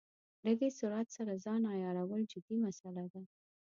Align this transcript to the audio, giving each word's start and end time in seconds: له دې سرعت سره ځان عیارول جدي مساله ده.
له 0.45 0.51
دې 0.59 0.69
سرعت 0.79 1.07
سره 1.17 1.33
ځان 1.45 1.61
عیارول 1.73 2.21
جدي 2.31 2.55
مساله 2.65 3.05
ده. 3.13 3.21